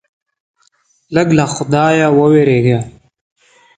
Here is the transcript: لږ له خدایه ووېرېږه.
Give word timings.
لږ 1.15 1.27
له 1.37 1.45
خدایه 1.53 2.07
ووېرېږه. 2.17 2.79